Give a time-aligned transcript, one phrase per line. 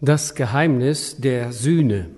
[0.00, 2.08] Das Geheimnis der Sühne.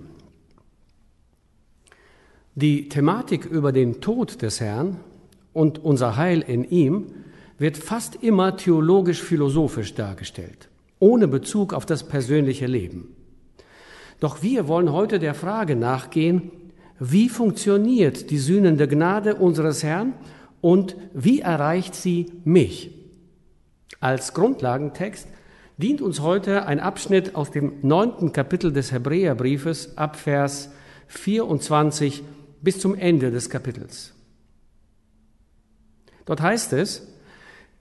[2.54, 4.98] Die Thematik über den Tod des Herrn
[5.54, 7.06] und unser Heil in ihm
[7.56, 13.16] wird fast immer theologisch-philosophisch dargestellt, ohne Bezug auf das persönliche Leben.
[14.18, 16.50] Doch wir wollen heute der Frage nachgehen,
[16.98, 20.12] wie funktioniert die sühnende Gnade unseres Herrn
[20.60, 22.90] und wie erreicht sie mich?
[24.00, 25.26] Als Grundlagentext
[25.80, 30.70] dient uns heute ein Abschnitt aus dem neunten Kapitel des Hebräerbriefes ab Vers
[31.08, 32.22] 24
[32.60, 34.12] bis zum Ende des Kapitels.
[36.26, 37.08] Dort heißt es,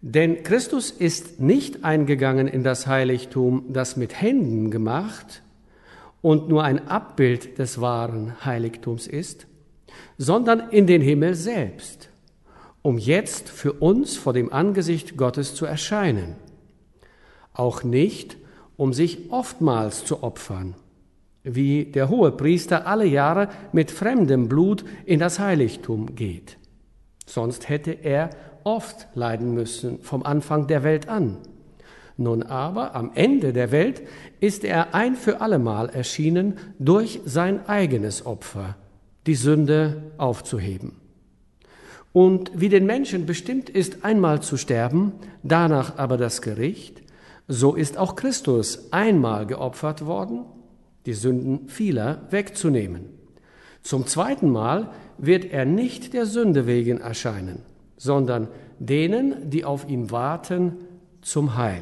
[0.02, 5.44] denn Christus ist nicht eingegangen in das Heiligtum, das mit Händen gemacht
[6.22, 9.46] und nur ein Abbild des wahren Heiligtums ist,
[10.18, 12.10] sondern in den Himmel selbst,
[12.82, 16.36] um jetzt für uns vor dem Angesicht Gottes zu erscheinen
[17.54, 18.38] auch nicht,
[18.78, 20.76] um sich oftmals zu opfern,
[21.44, 26.58] wie der hohe Priester alle Jahre mit fremdem Blut in das Heiligtum geht.
[27.26, 28.30] Sonst hätte er
[28.64, 31.38] oft leiden müssen vom Anfang der Welt an.
[32.18, 34.02] Nun aber am Ende der Welt
[34.40, 38.76] ist er ein für allemal erschienen, durch sein eigenes Opfer
[39.26, 40.94] die Sünde aufzuheben.
[42.12, 46.99] Und wie den Menschen bestimmt ist, einmal zu sterben, danach aber das Gericht,
[47.52, 50.46] so ist auch Christus einmal geopfert worden,
[51.08, 53.10] die Sünden vieler wegzunehmen.
[53.82, 57.64] Zum zweiten Mal wird er nicht der Sünde wegen erscheinen,
[57.98, 60.78] sondern denen, die auf ihn warten,
[61.22, 61.82] zum Heil.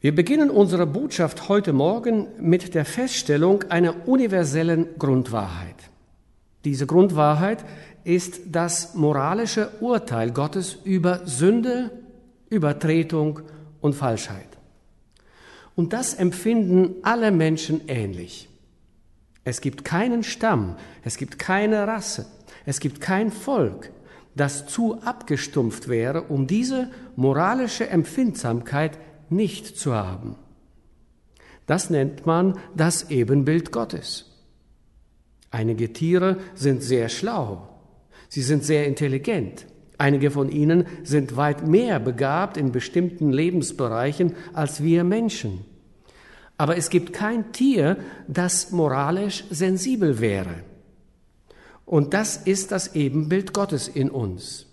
[0.00, 5.76] Wir beginnen unsere Botschaft heute Morgen mit der Feststellung einer universellen Grundwahrheit.
[6.64, 7.64] Diese Grundwahrheit
[8.02, 12.01] ist das moralische Urteil Gottes über Sünde
[12.52, 13.40] Übertretung
[13.80, 14.48] und Falschheit.
[15.74, 18.48] Und das empfinden alle Menschen ähnlich.
[19.44, 22.26] Es gibt keinen Stamm, es gibt keine Rasse,
[22.64, 23.90] es gibt kein Volk,
[24.36, 28.98] das zu abgestumpft wäre, um diese moralische Empfindsamkeit
[29.30, 30.36] nicht zu haben.
[31.66, 34.26] Das nennt man das Ebenbild Gottes.
[35.50, 37.68] Einige Tiere sind sehr schlau,
[38.28, 39.66] sie sind sehr intelligent,
[40.02, 45.64] Einige von ihnen sind weit mehr begabt in bestimmten Lebensbereichen als wir Menschen.
[46.56, 47.96] Aber es gibt kein Tier,
[48.26, 50.64] das moralisch sensibel wäre.
[51.86, 54.66] Und das ist das Ebenbild Gottes in uns.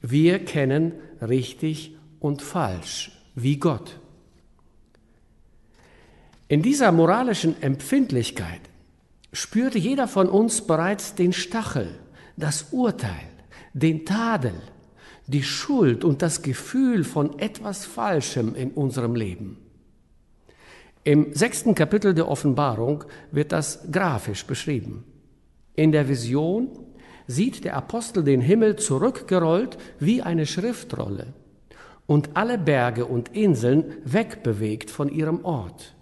[0.00, 3.98] Wir kennen richtig und falsch wie Gott.
[6.46, 8.60] In dieser moralischen Empfindlichkeit
[9.32, 11.98] spürte jeder von uns bereits den Stachel,
[12.36, 13.37] das Urteil
[13.72, 14.54] den Tadel,
[15.26, 19.58] die Schuld und das Gefühl von etwas Falschem in unserem Leben.
[21.04, 25.04] Im sechsten Kapitel der Offenbarung wird das grafisch beschrieben.
[25.74, 26.70] In der Vision
[27.26, 31.34] sieht der Apostel den Himmel zurückgerollt wie eine Schriftrolle
[32.06, 35.94] und alle Berge und Inseln wegbewegt von ihrem Ort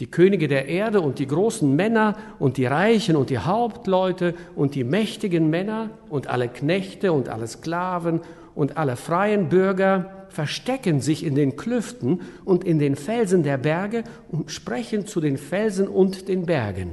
[0.00, 4.74] die Könige der Erde und die großen Männer und die Reichen und die Hauptleute und
[4.74, 8.20] die mächtigen Männer und alle Knechte und alle Sklaven
[8.54, 14.04] und alle freien Bürger verstecken sich in den Klüften und in den Felsen der Berge
[14.28, 16.92] und sprechen zu den Felsen und den Bergen.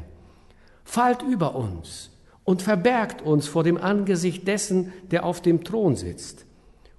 [0.86, 2.12] Fallt über uns
[2.46, 6.46] und verbergt uns vor dem Angesicht dessen, der auf dem Thron sitzt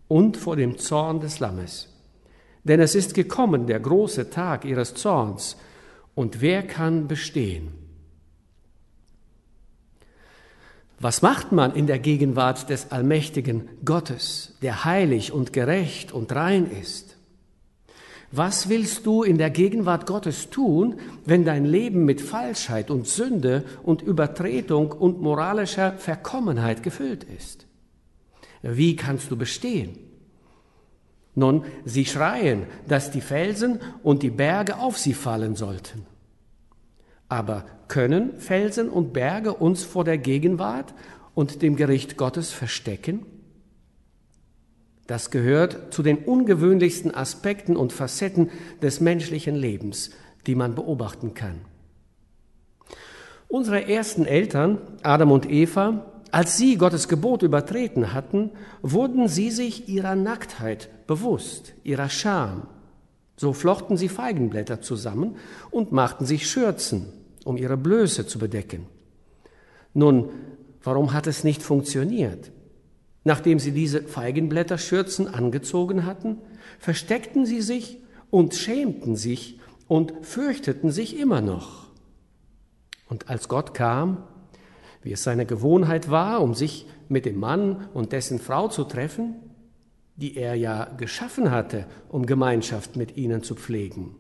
[0.09, 1.89] und vor dem Zorn des Lammes.
[2.63, 5.57] Denn es ist gekommen der große Tag ihres Zorns,
[6.15, 7.73] und wer kann bestehen?
[11.01, 16.71] Was macht man in der Gegenwart des allmächtigen Gottes, der heilig und gerecht und rein
[16.71, 17.17] ist?
[18.31, 23.65] Was willst du in der Gegenwart Gottes tun, wenn dein Leben mit Falschheit und Sünde
[23.83, 27.67] und Übertretung und moralischer Verkommenheit gefüllt ist?
[28.63, 29.99] Wie kannst du bestehen?
[31.35, 36.07] Nun, sie schreien, dass die Felsen und die Berge auf sie fallen sollten.
[37.29, 40.95] Aber können Felsen und Berge uns vor der Gegenwart
[41.35, 43.27] und dem Gericht Gottes verstecken?
[45.07, 50.11] Das gehört zu den ungewöhnlichsten Aspekten und Facetten des menschlichen Lebens,
[50.47, 51.61] die man beobachten kann.
[53.49, 58.51] Unsere ersten Eltern, Adam und Eva, als sie Gottes Gebot übertreten hatten,
[58.83, 62.67] wurden sie sich ihrer Nacktheit bewusst, ihrer Scham.
[63.37, 65.37] So flochten sie Feigenblätter zusammen
[65.71, 67.07] und machten sich Schürzen,
[67.45, 68.87] um ihre Blöße zu bedecken.
[69.93, 70.31] Nun,
[70.83, 72.51] warum hat es nicht funktioniert?
[73.23, 76.39] Nachdem sie diese Feigenblätterschürzen angezogen hatten,
[76.81, 77.99] versteckten sie sich
[78.31, 81.87] und schämten sich und fürchteten sich immer noch.
[83.09, 84.25] Und als Gott kam,
[85.05, 89.37] wie es seine Gewohnheit war, um sich mit dem Mann und dessen Frau zu treffen,
[90.17, 94.17] die er ja geschaffen hatte, um Gemeinschaft mit ihnen zu pflegen,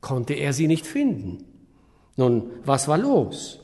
[0.00, 1.44] konnte er sie nicht finden.
[2.16, 3.60] Nun, was war los?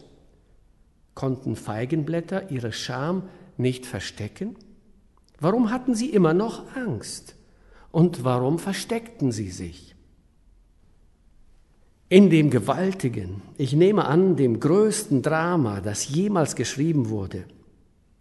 [1.14, 3.24] Konnten Feigenblätter ihre Scham
[3.56, 4.56] nicht verstecken?
[5.40, 7.36] Warum hatten sie immer noch Angst?
[7.90, 9.94] Und warum versteckten sie sich?
[12.12, 17.44] In dem gewaltigen, ich nehme an, dem größten Drama, das jemals geschrieben wurde,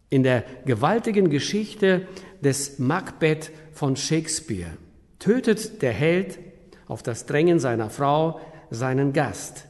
[0.09, 2.07] in der gewaltigen Geschichte
[2.39, 4.77] des Macbeth von Shakespeare,
[5.19, 6.39] tötet der Held
[6.87, 8.39] auf das Drängen seiner Frau
[8.69, 9.65] seinen Gast,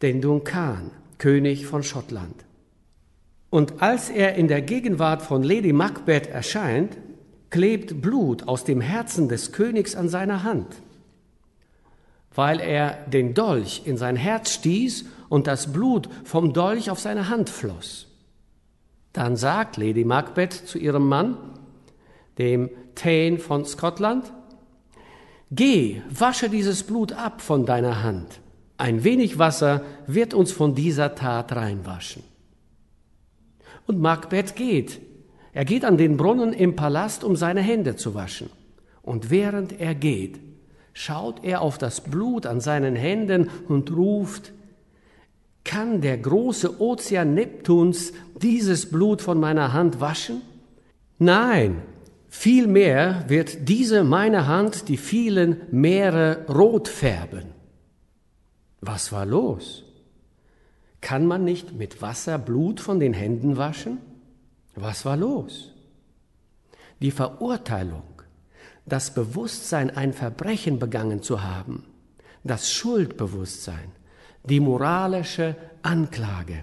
[0.00, 2.46] den Duncan, König von Schottland.
[3.50, 6.96] Und als er in der Gegenwart von Lady Macbeth erscheint,
[7.50, 10.80] klebt Blut aus dem Herzen des Königs an seiner Hand,
[12.36, 17.28] weil er den Dolch in sein Herz stieß und das Blut vom Dolch auf seine
[17.28, 18.06] Hand floss.
[19.12, 21.36] Dann sagt Lady Macbeth zu ihrem Mann,
[22.38, 24.32] dem Thane von Scotland,
[25.50, 28.40] Geh, wasche dieses Blut ab von deiner Hand.
[28.78, 32.24] Ein wenig Wasser wird uns von dieser Tat reinwaschen.
[33.86, 35.00] Und Macbeth geht.
[35.52, 38.50] Er geht an den Brunnen im Palast, um seine Hände zu waschen.
[39.02, 40.40] Und während er geht,
[40.96, 44.52] schaut er auf das Blut an seinen Händen und ruft,
[45.64, 50.42] kann der große Ozean Neptuns dieses Blut von meiner Hand waschen?
[51.18, 51.82] Nein,
[52.38, 57.46] Vielmehr wird diese meine Hand die vielen Meere rot färben.
[58.82, 59.84] Was war los?
[61.00, 63.98] Kann man nicht mit Wasser Blut von den Händen waschen?
[64.74, 65.72] Was war los?
[67.00, 68.02] Die Verurteilung,
[68.86, 71.84] das Bewusstsein, ein Verbrechen begangen zu haben,
[72.44, 73.90] das Schuldbewusstsein,
[74.44, 76.62] die moralische Anklage.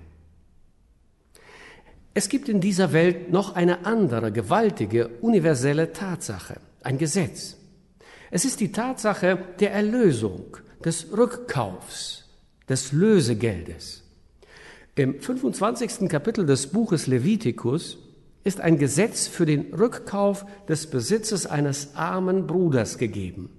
[2.13, 7.57] Es gibt in dieser Welt noch eine andere gewaltige, universelle Tatsache, ein Gesetz.
[8.31, 12.25] Es ist die Tatsache der Erlösung, des Rückkaufs,
[12.69, 14.03] des Lösegeldes.
[14.95, 16.07] Im 25.
[16.09, 17.97] Kapitel des Buches Levitikus
[18.43, 23.49] ist ein Gesetz für den Rückkauf des Besitzes eines armen Bruders gegeben,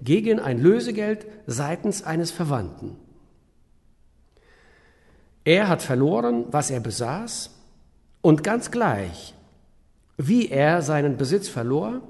[0.00, 2.96] gegen ein Lösegeld seitens eines Verwandten.
[5.44, 7.50] Er hat verloren, was er besaß,
[8.20, 9.34] und ganz gleich,
[10.16, 12.00] wie er seinen Besitz verlor,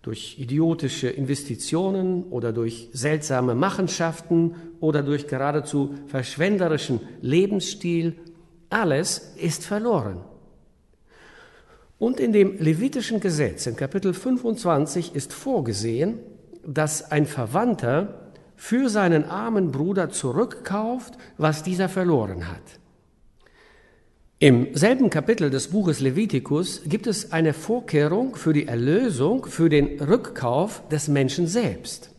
[0.00, 8.16] durch idiotische Investitionen oder durch seltsame Machenschaften oder durch geradezu verschwenderischen Lebensstil,
[8.70, 10.20] alles ist verloren.
[11.98, 16.18] Und in dem levitischen Gesetz in Kapitel 25 ist vorgesehen,
[16.66, 22.62] dass ein Verwandter für seinen armen Bruder zurückkauft, was dieser verloren hat.
[24.38, 29.98] Im selben Kapitel des Buches Levitikus gibt es eine Vorkehrung für die Erlösung, für den
[29.98, 32.10] Rückkauf des Menschen selbst.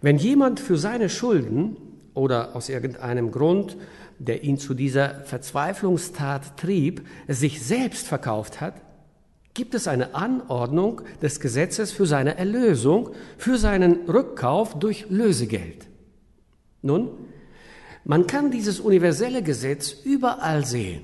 [0.00, 1.76] Wenn jemand für seine Schulden
[2.14, 3.76] oder aus irgendeinem Grund,
[4.20, 8.74] der ihn zu dieser Verzweiflungstat trieb, sich selbst verkauft hat,
[9.54, 15.88] gibt es eine Anordnung des Gesetzes für seine Erlösung, für seinen Rückkauf durch Lösegeld.
[16.82, 17.08] Nun,
[18.04, 21.02] man kann dieses universelle Gesetz überall sehen.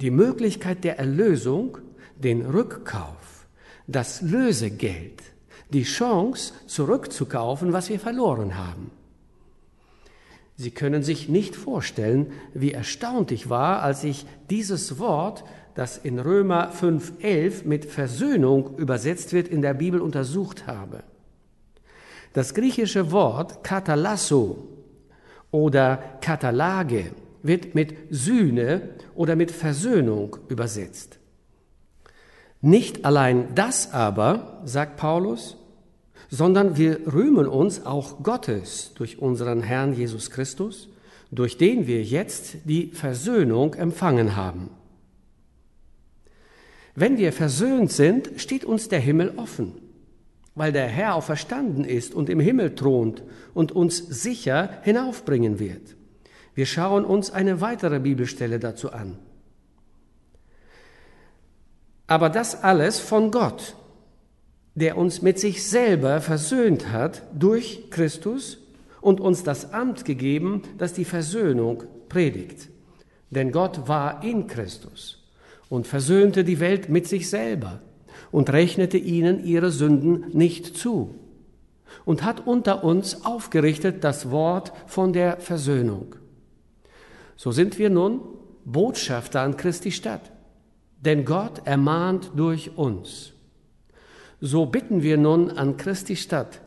[0.00, 1.78] Die Möglichkeit der Erlösung,
[2.16, 3.46] den Rückkauf,
[3.86, 5.22] das Lösegeld,
[5.72, 8.90] die Chance zurückzukaufen, was wir verloren haben.
[10.60, 15.44] Sie können sich nicht vorstellen, wie erstaunt ich war, als ich dieses Wort
[15.76, 21.04] das in Römer 5.11 mit Versöhnung übersetzt wird, in der Bibel untersucht habe.
[22.32, 24.66] Das griechische Wort katalasso
[25.52, 27.12] oder katalage
[27.44, 31.20] wird mit Sühne oder mit Versöhnung übersetzt.
[32.60, 35.57] Nicht allein das aber, sagt Paulus,
[36.28, 40.88] sondern wir rühmen uns auch Gottes durch unseren Herrn Jesus Christus,
[41.30, 44.70] durch den wir jetzt die Versöhnung empfangen haben.
[46.94, 49.72] Wenn wir versöhnt sind, steht uns der Himmel offen,
[50.54, 53.22] weil der Herr auferstanden ist und im Himmel thront
[53.54, 55.96] und uns sicher hinaufbringen wird.
[56.54, 59.16] Wir schauen uns eine weitere Bibelstelle dazu an.
[62.08, 63.76] Aber das alles von Gott,
[64.78, 68.58] der uns mit sich selber versöhnt hat durch Christus
[69.00, 72.68] und uns das Amt gegeben, das die Versöhnung predigt.
[73.30, 75.22] Denn Gott war in Christus
[75.68, 77.80] und versöhnte die Welt mit sich selber
[78.30, 81.14] und rechnete ihnen ihre Sünden nicht zu.
[82.04, 86.14] und hat unter uns aufgerichtet das Wort von der Versöhnung.
[87.36, 88.20] So sind wir nun
[88.64, 90.32] Botschafter an Christi Stadt,
[91.00, 93.34] denn Gott ermahnt durch uns.
[94.40, 96.60] So bitten wir nun an Christi Stadt,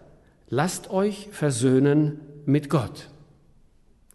[0.50, 3.10] lasst euch versöhnen mit Gott.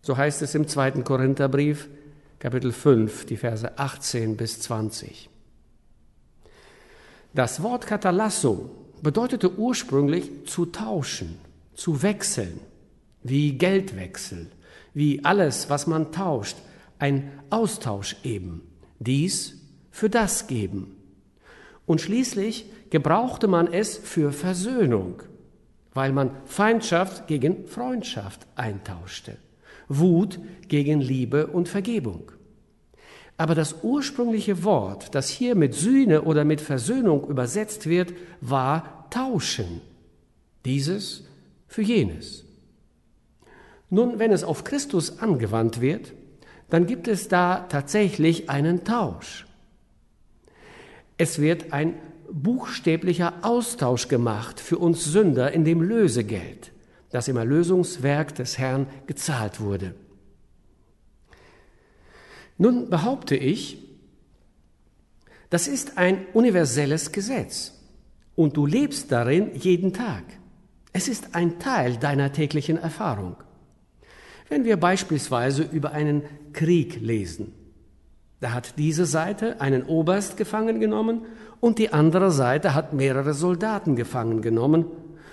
[0.03, 1.89] So heißt es im zweiten Korintherbrief,
[2.39, 5.31] Kapitel 5, die Verse 18 bis 20.
[7.33, 8.71] Das Wort Katalasso
[9.01, 11.39] bedeutete ursprünglich zu tauschen,
[11.75, 12.61] zu wechseln,
[13.23, 14.49] wie Geldwechsel,
[14.93, 16.59] wie alles, was man tauscht,
[16.99, 18.61] ein Austausch eben,
[18.99, 19.55] dies
[19.91, 20.95] für das geben.
[21.87, 25.23] Und schließlich gebrauchte man es für Versöhnung,
[25.95, 29.37] weil man Feindschaft gegen Freundschaft eintauschte,
[29.89, 30.39] Wut
[30.69, 32.33] gegen Liebe und Vergebung.
[33.39, 39.83] Aber das ursprüngliche Wort, das hier mit Sühne oder mit Versöhnung übersetzt wird, war tauschen.
[40.65, 41.25] Dieses
[41.67, 42.45] für jenes.
[43.91, 46.13] Nun, wenn es auf Christus angewandt wird,
[46.71, 49.47] dann gibt es da tatsächlich einen Tausch.
[51.19, 51.95] Es wird ein
[52.33, 56.73] buchstäblicher Austausch gemacht für uns Sünder in dem Lösegeld,
[57.11, 59.95] das im Erlösungswerk des Herrn gezahlt wurde.
[62.59, 63.83] Nun behaupte ich,
[65.51, 67.75] das ist ein universelles Gesetz
[68.35, 70.25] und du lebst darin jeden Tag.
[70.93, 73.37] Es ist ein Teil deiner täglichen Erfahrung.
[74.49, 77.53] Wenn wir beispielsweise über einen Krieg lesen,
[78.41, 81.23] da hat diese Seite einen Oberst gefangen genommen
[81.61, 84.87] und die andere Seite hat mehrere Soldaten gefangen genommen.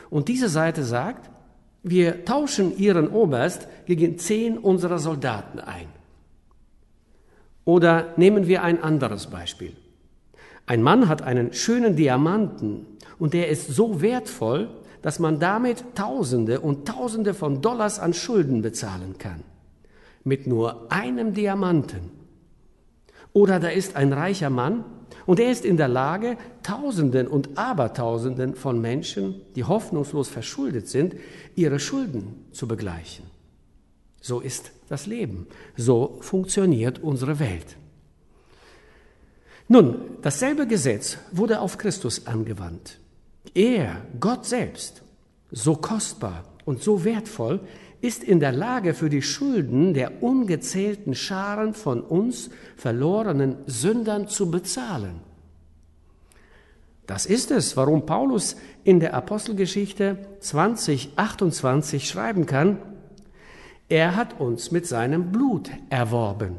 [0.10, 1.30] Und diese Seite sagt,
[1.84, 5.88] wir tauschen ihren Oberst gegen zehn unserer Soldaten ein.
[7.66, 9.74] Oder nehmen wir ein anderes Beispiel.
[10.66, 12.86] Ein Mann hat einen schönen Diamanten
[13.20, 14.70] und der ist so wertvoll,
[15.02, 19.44] dass man damit Tausende und Tausende von Dollars an Schulden bezahlen kann.
[20.24, 22.12] Mit nur einem Diamanten.
[23.34, 24.86] Oder da ist ein reicher Mann
[25.26, 31.16] und er ist in der Lage, Tausenden und Abertausenden von Menschen, die hoffnungslos verschuldet sind,
[31.56, 33.26] ihre Schulden zu begleichen.
[34.22, 35.48] So ist das Leben.
[35.76, 37.78] So funktioniert unsere Welt.
[39.68, 43.00] Nun, dasselbe Gesetz wurde auf Christus angewandt.
[43.54, 45.02] Er, Gott selbst,
[45.52, 47.60] so kostbar und so wertvoll,
[48.04, 54.52] ist in der Lage, für die Schulden der ungezählten Scharen von uns verlorenen Sündern zu
[54.52, 55.22] bezahlen.
[57.08, 62.78] Das ist es, warum Paulus in der Apostelgeschichte 20, 28 schreiben kann,
[63.88, 66.58] er hat uns mit seinem Blut erworben.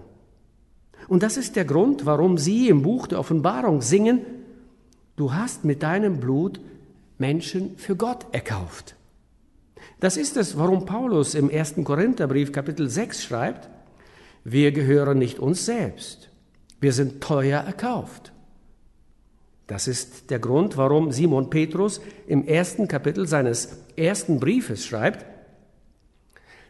[1.08, 4.20] Und das ist der Grund, warum Sie im Buch der Offenbarung singen,
[5.16, 6.58] du hast mit deinem Blut
[7.18, 8.96] Menschen für Gott erkauft.
[10.00, 11.76] Das ist es, warum Paulus im 1.
[11.84, 13.68] Korintherbrief Kapitel 6 schreibt,
[14.44, 16.30] wir gehören nicht uns selbst,
[16.80, 18.32] wir sind teuer erkauft.
[19.66, 25.24] Das ist der Grund, warum Simon Petrus im ersten Kapitel seines ersten Briefes schreibt,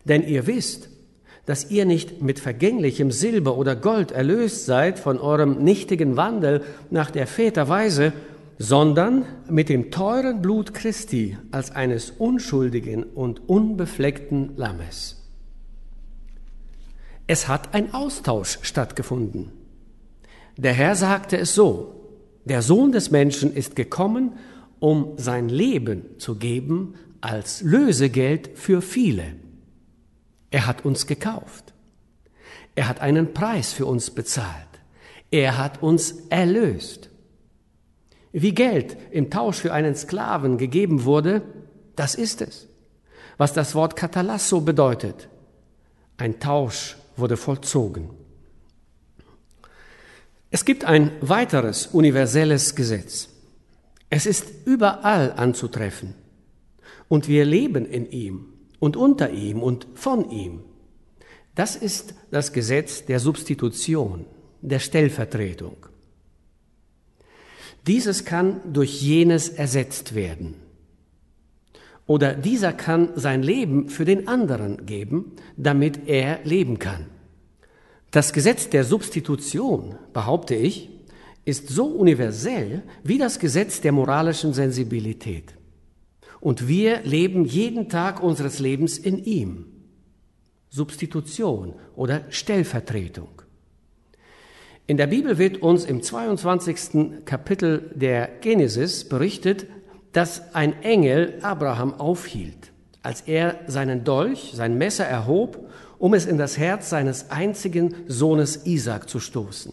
[0.04, 0.90] denn ihr wisst,
[1.46, 7.10] dass ihr nicht mit vergänglichem Silber oder Gold erlöst seid von eurem nichtigen Wandel nach
[7.10, 8.12] der Väterweise,
[8.58, 15.22] sondern mit dem teuren Blut Christi als eines unschuldigen und unbefleckten Lammes.
[17.26, 19.52] Es hat ein Austausch stattgefunden.
[20.56, 21.94] Der Herr sagte es so,
[22.44, 24.32] der Sohn des Menschen ist gekommen,
[24.78, 29.24] um sein Leben zu geben als Lösegeld für viele.
[30.50, 31.72] Er hat uns gekauft.
[32.74, 34.68] Er hat einen Preis für uns bezahlt.
[35.30, 37.10] Er hat uns erlöst.
[38.36, 41.42] Wie Geld im Tausch für einen Sklaven gegeben wurde,
[41.94, 42.66] das ist es.
[43.36, 45.28] Was das Wort Katalasso bedeutet.
[46.16, 48.10] Ein Tausch wurde vollzogen.
[50.50, 53.28] Es gibt ein weiteres universelles Gesetz.
[54.10, 56.14] Es ist überall anzutreffen.
[57.06, 58.46] Und wir leben in ihm
[58.80, 60.64] und unter ihm und von ihm.
[61.54, 64.26] Das ist das Gesetz der Substitution,
[64.60, 65.76] der Stellvertretung.
[67.86, 70.54] Dieses kann durch jenes ersetzt werden.
[72.06, 77.06] Oder dieser kann sein Leben für den anderen geben, damit er leben kann.
[78.10, 80.90] Das Gesetz der Substitution, behaupte ich,
[81.44, 85.54] ist so universell wie das Gesetz der moralischen Sensibilität
[86.44, 89.64] und wir leben jeden Tag unseres Lebens in ihm.
[90.68, 93.30] Substitution oder Stellvertretung.
[94.86, 97.24] In der Bibel wird uns im 22.
[97.24, 99.66] Kapitel der Genesis berichtet,
[100.12, 102.70] dass ein Engel Abraham aufhielt,
[103.02, 108.66] als er seinen Dolch, sein Messer erhob, um es in das Herz seines einzigen Sohnes
[108.66, 109.72] Isaac zu stoßen.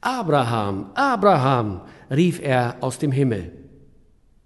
[0.00, 3.52] Abraham, Abraham, rief er aus dem Himmel.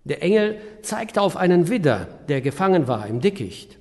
[0.04, 3.78] Der Engel zeigte auf einen Widder, der gefangen war im Dickicht.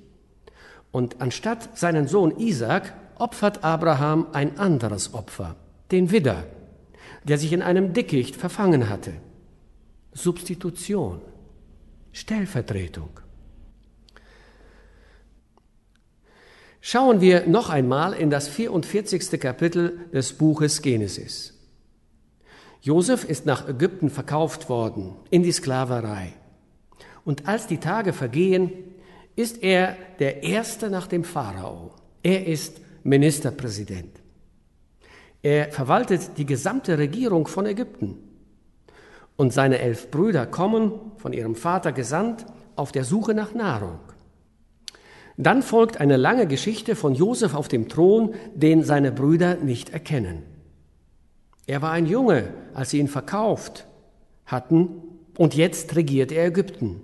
[0.90, 5.56] Und anstatt seinen Sohn Isaac opfert Abraham ein anderes Opfer,
[5.90, 6.46] den Widder,
[7.24, 9.12] der sich in einem Dickicht verfangen hatte.
[10.12, 11.20] Substitution,
[12.12, 13.20] Stellvertretung.
[16.80, 19.38] Schauen wir noch einmal in das 44.
[19.38, 21.54] Kapitel des Buches Genesis.
[22.80, 26.32] Josef ist nach Ägypten verkauft worden, in die Sklaverei.
[27.26, 28.72] Und als die Tage vergehen,
[29.36, 31.92] ist er der Erste nach dem Pharao.
[32.22, 34.20] Er ist Ministerpräsident.
[35.42, 38.18] Er verwaltet die gesamte Regierung von Ägypten.
[39.36, 42.44] Und seine elf Brüder kommen, von ihrem Vater gesandt,
[42.76, 43.98] auf der Suche nach Nahrung.
[45.36, 50.42] Dann folgt eine lange Geschichte von Josef auf dem Thron, den seine Brüder nicht erkennen.
[51.66, 53.86] Er war ein Junge, als sie ihn verkauft
[54.44, 54.90] hatten,
[55.38, 57.00] und jetzt regiert er Ägypten.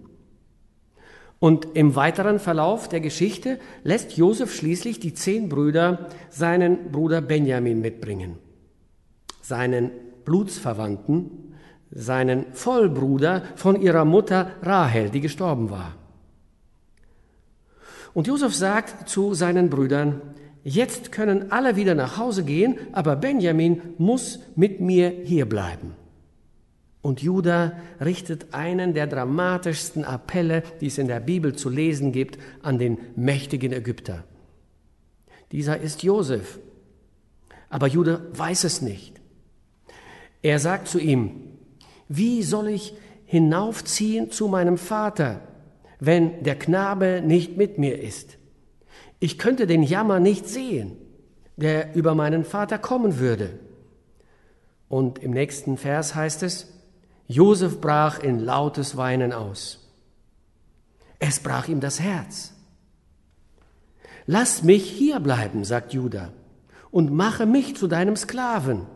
[1.38, 7.80] Und im weiteren Verlauf der Geschichte lässt Josef schließlich die zehn Brüder seinen Bruder Benjamin
[7.80, 8.38] mitbringen,
[9.42, 9.90] seinen
[10.24, 11.54] Blutsverwandten,
[11.90, 15.94] seinen Vollbruder von ihrer Mutter Rahel, die gestorben war.
[18.14, 20.22] Und Josef sagt zu seinen Brüdern,
[20.64, 25.94] jetzt können alle wieder nach Hause gehen, aber Benjamin muss mit mir hier bleiben.
[27.06, 32.36] Und Judah richtet einen der dramatischsten Appelle, die es in der Bibel zu lesen gibt,
[32.62, 34.24] an den mächtigen Ägypter.
[35.52, 36.58] Dieser ist Josef.
[37.70, 39.20] Aber Judah weiß es nicht.
[40.42, 41.42] Er sagt zu ihm,
[42.08, 42.94] wie soll ich
[43.24, 45.42] hinaufziehen zu meinem Vater,
[46.00, 48.36] wenn der Knabe nicht mit mir ist?
[49.20, 50.96] Ich könnte den Jammer nicht sehen,
[51.54, 53.60] der über meinen Vater kommen würde.
[54.88, 56.72] Und im nächsten Vers heißt es,
[57.28, 59.80] Josef brach in lautes Weinen aus.
[61.18, 62.52] Es brach ihm das Herz.
[64.26, 66.32] Lass mich hier bleiben, sagt Judah,
[66.90, 68.86] und mache mich zu deinem Sklaven.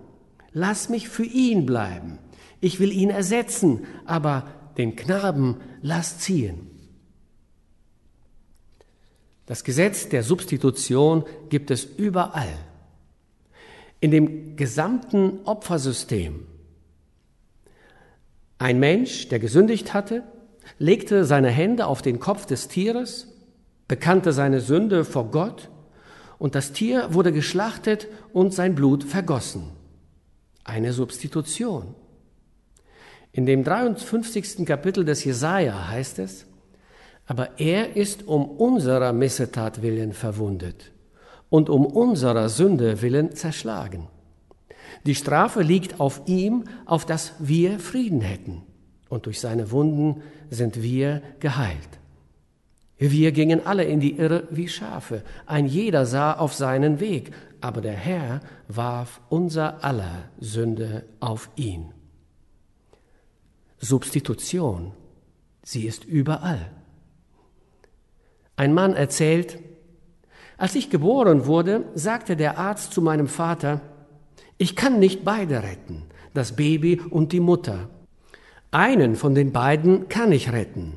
[0.53, 2.19] Lass mich für ihn bleiben.
[2.61, 6.67] Ich will ihn ersetzen, aber den Knaben lass ziehen.
[9.47, 12.57] Das Gesetz der Substitution gibt es überall.
[14.01, 16.47] In dem gesamten Opfersystem
[18.61, 20.23] ein Mensch, der gesündigt hatte,
[20.79, 23.27] legte seine Hände auf den Kopf des Tieres,
[23.89, 25.71] bekannte seine Sünde vor Gott
[26.39, 29.71] und das Tier wurde geschlachtet und sein Blut vergossen.
[30.63, 31.95] Eine Substitution.
[33.33, 34.67] In dem 53.
[34.67, 36.45] Kapitel des Jesaja heißt es,
[37.27, 40.93] aber er ist um unserer Missetat willen verwundet
[41.49, 44.09] und um unserer Sünde willen zerschlagen.
[45.05, 48.63] Die Strafe liegt auf ihm, auf dass wir Frieden hätten.
[49.09, 52.01] Und durch seine Wunden sind wir geheilt.
[52.99, 55.23] Wir gingen alle in die Irre wie Schafe.
[55.47, 57.33] Ein jeder sah auf seinen Weg.
[57.63, 61.93] Aber der Herr warf unser aller Sünde auf ihn.
[63.79, 64.93] Substitution.
[65.63, 66.71] Sie ist überall.
[68.57, 69.59] Ein Mann erzählt,
[70.59, 73.81] als ich geboren wurde, sagte der Arzt zu meinem Vater,
[74.59, 76.03] ich kann nicht beide retten,
[76.35, 77.89] das Baby und die Mutter.
[78.71, 80.97] Einen von den beiden kann ich retten.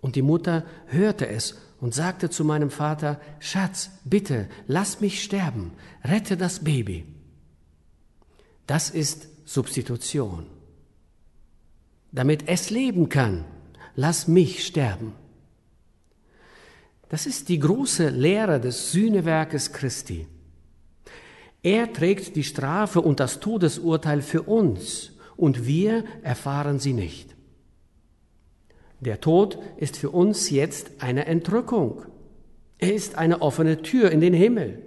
[0.00, 5.72] Und die Mutter hörte es und sagte zu meinem Vater, Schatz, bitte, lass mich sterben,
[6.04, 7.04] rette das Baby.
[8.66, 10.46] Das ist Substitution.
[12.12, 13.44] Damit es leben kann,
[13.94, 15.12] lass mich sterben.
[17.08, 20.26] Das ist die große Lehre des Sühnewerkes Christi.
[21.62, 27.34] Er trägt die Strafe und das Todesurteil für uns und wir erfahren sie nicht.
[29.00, 32.02] Der Tod ist für uns jetzt eine Entrückung.
[32.78, 34.82] Er ist eine offene Tür in den Himmel.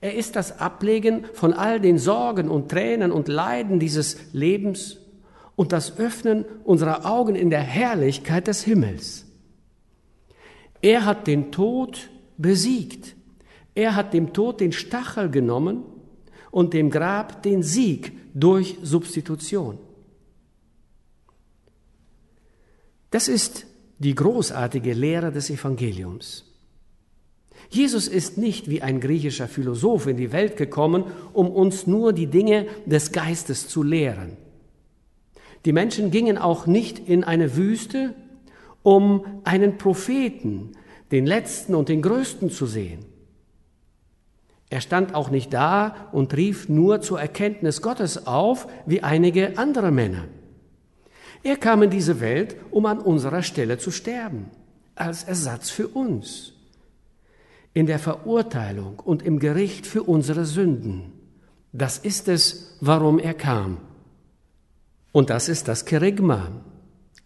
[0.00, 4.98] Er ist das Ablegen von all den Sorgen und Tränen und Leiden dieses Lebens
[5.56, 9.26] und das Öffnen unserer Augen in der Herrlichkeit des Himmels.
[10.82, 13.16] Er hat den Tod besiegt.
[13.74, 15.84] Er hat dem Tod den Stachel genommen
[16.54, 19.76] und dem Grab den Sieg durch Substitution.
[23.10, 23.66] Das ist
[23.98, 26.44] die großartige Lehre des Evangeliums.
[27.70, 32.28] Jesus ist nicht wie ein griechischer Philosoph in die Welt gekommen, um uns nur die
[32.28, 34.36] Dinge des Geistes zu lehren.
[35.64, 38.14] Die Menschen gingen auch nicht in eine Wüste,
[38.84, 40.70] um einen Propheten,
[41.10, 43.13] den letzten und den größten zu sehen.
[44.74, 49.92] Er stand auch nicht da und rief nur zur Erkenntnis Gottes auf, wie einige andere
[49.92, 50.24] Männer.
[51.44, 54.46] Er kam in diese Welt, um an unserer Stelle zu sterben,
[54.96, 56.54] als Ersatz für uns,
[57.72, 61.12] in der Verurteilung und im Gericht für unsere Sünden.
[61.70, 63.76] Das ist es, warum er kam.
[65.12, 66.50] Und das ist das Kerygma.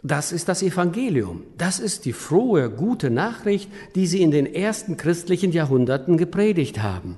[0.02, 1.44] Das ist das Evangelium.
[1.56, 7.16] Das ist die frohe, gute Nachricht, die sie in den ersten christlichen Jahrhunderten gepredigt haben.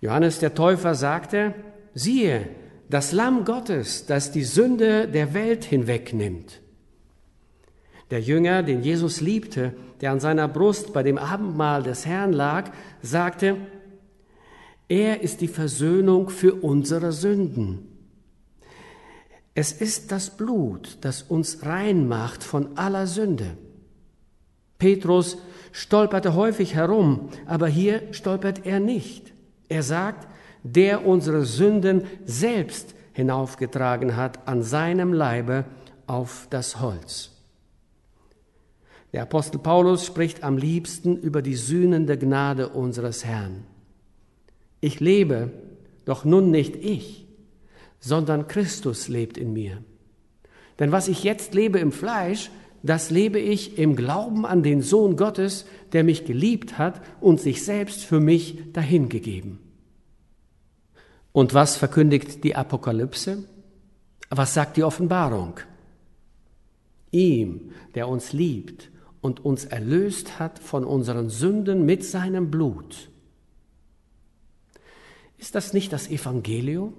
[0.00, 1.54] Johannes der Täufer sagte,
[1.94, 2.48] siehe,
[2.88, 6.60] das Lamm Gottes, das die Sünde der Welt hinwegnimmt.
[8.10, 12.72] Der Jünger, den Jesus liebte, der an seiner Brust bei dem Abendmahl des Herrn lag,
[13.02, 13.56] sagte,
[14.88, 17.86] er ist die Versöhnung für unsere Sünden.
[19.54, 23.56] Es ist das Blut, das uns rein macht von aller Sünde.
[24.78, 25.38] Petrus
[25.70, 29.32] stolperte häufig herum, aber hier stolpert er nicht.
[29.70, 30.28] Er sagt,
[30.64, 35.64] der unsere Sünden selbst hinaufgetragen hat an seinem Leibe
[36.06, 37.30] auf das Holz.
[39.12, 43.64] Der Apostel Paulus spricht am liebsten über die sühnende Gnade unseres Herrn.
[44.80, 45.50] Ich lebe,
[46.04, 47.28] doch nun nicht ich,
[48.00, 49.82] sondern Christus lebt in mir.
[50.80, 52.50] Denn was ich jetzt lebe im Fleisch,
[52.82, 57.64] das lebe ich im Glauben an den Sohn Gottes, der mich geliebt hat und sich
[57.64, 59.58] selbst für mich dahingegeben.
[61.32, 63.44] Und was verkündigt die Apokalypse?
[64.30, 65.60] Was sagt die Offenbarung?
[67.10, 68.90] Ihm, der uns liebt
[69.20, 73.10] und uns erlöst hat von unseren Sünden mit seinem Blut.
[75.36, 76.94] Ist das nicht das Evangelium?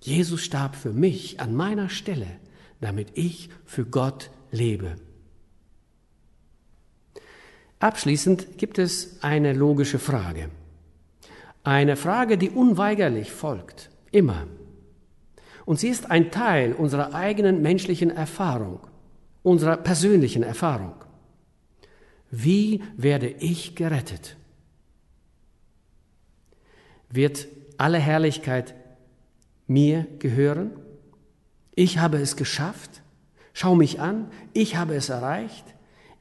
[0.00, 2.26] Jesus starb für mich an meiner Stelle,
[2.80, 4.96] damit ich für Gott lebe.
[7.80, 10.50] Abschließend gibt es eine logische Frage.
[11.62, 14.46] Eine Frage, die unweigerlich folgt, immer.
[15.64, 18.80] Und sie ist ein Teil unserer eigenen menschlichen Erfahrung,
[19.42, 20.94] unserer persönlichen Erfahrung.
[22.30, 24.36] Wie werde ich gerettet?
[27.10, 28.74] Wird alle Herrlichkeit
[29.66, 30.72] mir gehören?
[31.74, 33.02] Ich habe es geschafft?
[33.52, 35.64] Schau mich an, ich habe es erreicht,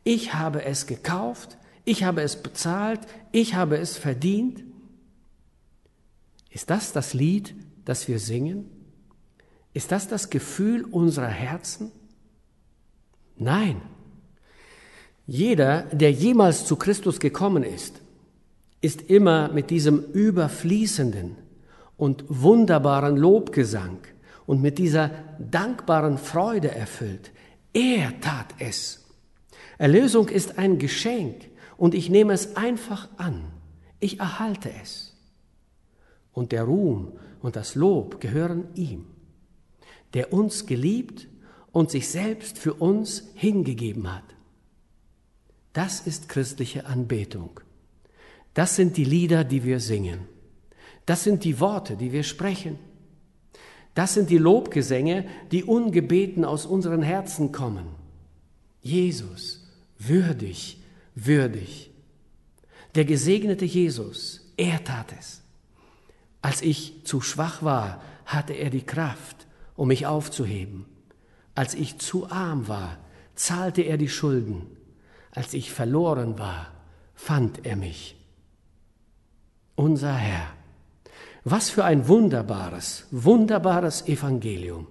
[0.08, 3.02] ich habe es gekauft, ich habe es bezahlt,
[3.34, 4.63] ich habe es verdient.
[6.50, 8.72] Ist das das Lied, das wir singen?
[9.74, 11.91] Ist das das Gefühl unserer Herzen?
[13.36, 13.82] Nein.
[15.26, 18.00] Jeder, der jemals zu Christus gekommen ist,
[18.80, 21.36] ist immer mit diesem überfließenden
[21.98, 24.00] und wunderbaren Lobgesang
[24.46, 27.32] und mit dieser dankbaren Freude erfüllt.
[27.74, 29.07] Er tat es.
[29.77, 33.45] Erlösung ist ein Geschenk und ich nehme es einfach an.
[33.99, 35.15] Ich erhalte es
[36.37, 39.05] und der Ruhm und das Lob gehören ihm,
[40.13, 41.27] der uns geliebt
[41.71, 44.23] und sich selbst für uns hingegeben hat.
[45.73, 47.59] Das ist christliche Anbetung.
[48.53, 50.21] Das sind die Lieder, die wir singen.
[51.05, 52.79] Das sind die Worte, die wir sprechen.
[53.93, 57.87] Das sind die Lobgesänge, die ungebeten aus unseren Herzen kommen.
[58.81, 59.66] Jesus,
[59.97, 60.81] würdig,
[61.15, 61.91] würdig.
[62.95, 65.41] Der gesegnete Jesus, er tat es.
[66.41, 70.86] Als ich zu schwach war, hatte er die Kraft, um mich aufzuheben.
[71.55, 72.97] Als ich zu arm war,
[73.36, 74.67] zahlte er die Schulden.
[75.31, 76.71] Als ich verloren war,
[77.15, 78.15] fand er mich.
[79.75, 80.53] Unser Herr.
[81.43, 84.88] Was für ein wunderbares, wunderbares Evangelium.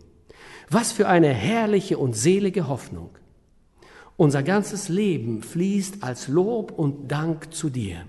[0.71, 3.11] Was für eine herrliche und selige Hoffnung.
[4.17, 8.07] Unser ganzes Leben fließt als Lob und Dank zu dir.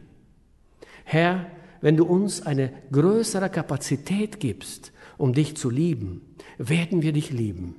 [1.04, 1.48] Herr,
[1.82, 6.22] wenn du uns eine größere Kapazität gibst, um dich zu lieben,
[6.58, 7.76] werden wir dich lieben.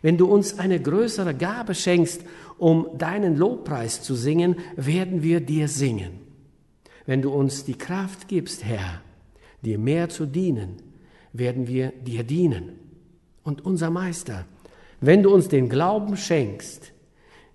[0.00, 2.22] Wenn du uns eine größere Gabe schenkst,
[2.58, 6.20] um deinen Lobpreis zu singen, werden wir dir singen.
[7.06, 9.02] Wenn du uns die Kraft gibst, Herr,
[9.62, 10.76] dir mehr zu dienen,
[11.32, 12.78] werden wir dir dienen.
[13.42, 14.46] Und unser Meister,
[15.00, 16.91] wenn du uns den Glauben schenkst,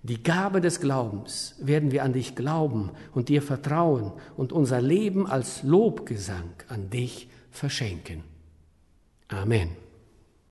[0.08, 5.26] die Gabe des Glaubens werden wir an dich glauben und dir vertrauen und unser Leben
[5.26, 8.24] als Lobgesang an dich verschenken.
[9.28, 9.87] Amen.